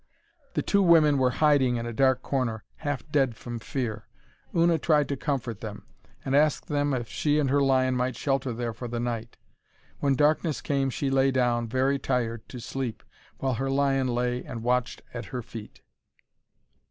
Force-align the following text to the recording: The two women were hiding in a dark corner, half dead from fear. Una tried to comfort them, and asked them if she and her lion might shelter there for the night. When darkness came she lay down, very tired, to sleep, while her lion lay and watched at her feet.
The 0.55 0.63
two 0.63 0.81
women 0.81 1.19
were 1.19 1.29
hiding 1.45 1.75
in 1.75 1.85
a 1.85 1.93
dark 1.93 2.23
corner, 2.23 2.63
half 2.77 3.07
dead 3.11 3.35
from 3.35 3.59
fear. 3.59 4.07
Una 4.55 4.79
tried 4.79 5.07
to 5.09 5.15
comfort 5.15 5.61
them, 5.61 5.85
and 6.25 6.35
asked 6.35 6.69
them 6.69 6.91
if 6.95 7.07
she 7.07 7.37
and 7.37 7.51
her 7.51 7.61
lion 7.61 7.95
might 7.95 8.15
shelter 8.15 8.51
there 8.51 8.73
for 8.73 8.87
the 8.87 8.99
night. 8.99 9.37
When 9.99 10.15
darkness 10.15 10.59
came 10.59 10.89
she 10.89 11.11
lay 11.11 11.29
down, 11.29 11.67
very 11.67 11.99
tired, 11.99 12.49
to 12.49 12.59
sleep, 12.59 13.03
while 13.37 13.53
her 13.53 13.69
lion 13.69 14.07
lay 14.07 14.43
and 14.43 14.63
watched 14.63 15.03
at 15.13 15.25
her 15.25 15.43
feet. 15.43 15.83